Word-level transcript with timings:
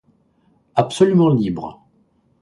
Absolument 0.75 1.29
libres. 1.37 1.77